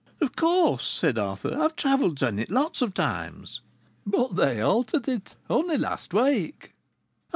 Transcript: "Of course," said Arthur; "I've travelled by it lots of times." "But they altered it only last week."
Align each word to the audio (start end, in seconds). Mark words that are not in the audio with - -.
"Of 0.19 0.35
course," 0.35 0.83
said 0.83 1.19
Arthur; 1.19 1.55
"I've 1.61 1.75
travelled 1.75 2.19
by 2.21 2.29
it 2.29 2.49
lots 2.49 2.81
of 2.81 2.95
times." 2.95 3.61
"But 4.03 4.35
they 4.35 4.59
altered 4.59 5.07
it 5.07 5.35
only 5.47 5.77
last 5.77 6.11
week." 6.11 6.73